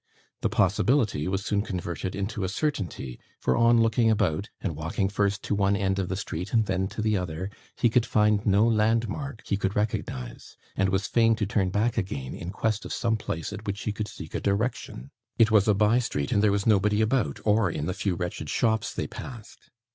The 0.41 0.49
possibility 0.49 1.27
was 1.27 1.45
soon 1.45 1.61
converted 1.61 2.15
into 2.15 2.43
a 2.43 2.49
certainty; 2.49 3.19
for, 3.39 3.55
on 3.55 3.83
looking 3.83 4.09
about, 4.09 4.49
and 4.59 4.75
walking 4.75 5.09
first 5.09 5.43
to 5.43 5.53
one 5.53 5.75
end 5.75 5.99
of 5.99 6.09
the 6.09 6.15
street 6.15 6.53
and 6.53 6.65
then 6.65 6.87
to 6.87 7.03
the 7.03 7.15
other, 7.15 7.51
he 7.75 7.87
could 7.87 8.07
find 8.07 8.43
no 8.43 8.67
landmark 8.67 9.43
he 9.45 9.57
could 9.57 9.75
recognise, 9.75 10.57
and 10.75 10.89
was 10.89 11.05
fain 11.05 11.35
to 11.35 11.45
turn 11.45 11.69
back 11.69 11.99
again 11.99 12.33
in 12.33 12.49
quest 12.49 12.83
of 12.83 12.91
some 12.93 13.15
place 13.15 13.53
at 13.53 13.67
which 13.67 13.83
he 13.83 13.91
could 13.91 14.07
seek 14.07 14.33
a 14.33 14.41
direction. 14.41 15.11
It 15.37 15.51
was 15.51 15.67
a 15.67 15.75
by 15.75 15.99
street, 15.99 16.31
and 16.31 16.41
there 16.41 16.51
was 16.51 16.65
nobody 16.65 17.01
about, 17.01 17.39
or 17.45 17.69
in 17.69 17.85
the 17.85 17.93
few 17.93 18.15
wretched 18.15 18.49
shops 18.49 18.95
they 18.95 19.05
passed. 19.05 19.69